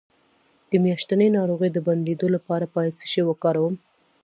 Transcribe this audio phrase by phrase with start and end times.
[0.69, 3.75] د میاشتنۍ ناروغۍ د بندیدو لپاره باید څه شی وکاروم؟